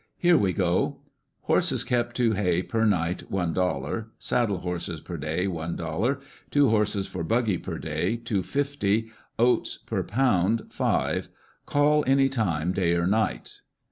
[0.27, 1.01] "Here we go!
[1.41, 3.21] Horses kept to hay per night..
[3.29, 5.45] SI 00 Saddle horses per day....
[5.45, 8.17] 1 00 Two horses for buggy per day•.
[8.25, 11.29] 250 Oats per pound 5
[11.67, 13.61] Call any time, day or night!"